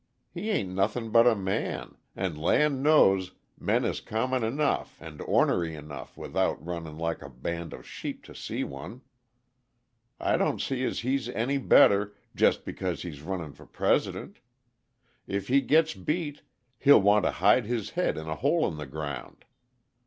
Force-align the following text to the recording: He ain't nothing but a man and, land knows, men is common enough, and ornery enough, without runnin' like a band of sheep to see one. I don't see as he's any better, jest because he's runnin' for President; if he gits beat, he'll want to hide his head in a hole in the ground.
He 0.31 0.49
ain't 0.49 0.69
nothing 0.69 1.11
but 1.11 1.27
a 1.27 1.35
man 1.35 1.95
and, 2.15 2.35
land 2.35 2.81
knows, 2.81 3.33
men 3.59 3.85
is 3.85 4.01
common 4.01 4.43
enough, 4.43 4.97
and 4.99 5.21
ornery 5.21 5.75
enough, 5.75 6.17
without 6.17 6.65
runnin' 6.65 6.97
like 6.97 7.21
a 7.21 7.29
band 7.29 7.71
of 7.71 7.87
sheep 7.87 8.23
to 8.23 8.33
see 8.33 8.63
one. 8.63 9.01
I 10.19 10.37
don't 10.37 10.59
see 10.59 10.83
as 10.85 11.01
he's 11.01 11.29
any 11.29 11.59
better, 11.59 12.15
jest 12.35 12.65
because 12.65 13.03
he's 13.03 13.21
runnin' 13.21 13.53
for 13.53 13.67
President; 13.67 14.39
if 15.27 15.49
he 15.49 15.61
gits 15.61 15.93
beat, 15.93 16.41
he'll 16.79 16.99
want 17.03 17.23
to 17.25 17.31
hide 17.33 17.65
his 17.67 17.91
head 17.91 18.17
in 18.17 18.27
a 18.27 18.33
hole 18.33 18.67
in 18.67 18.77
the 18.77 18.87
ground. 18.87 19.45